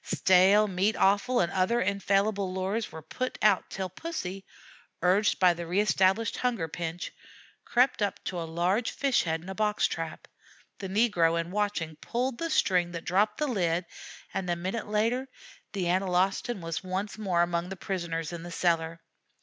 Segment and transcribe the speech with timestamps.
[0.03, 4.43] Stale meat offal and other infallible lures were put out till Pussy,
[5.03, 7.11] urged by the reestablished hunger pinch,
[7.65, 10.27] crept up to a large fish head in a box trap;
[10.79, 13.85] the negro, in watching, pulled the string that dropped the lid,
[14.33, 15.27] and, a minute later,
[15.73, 18.99] the Analostan was once more among the prisoners in the cellar.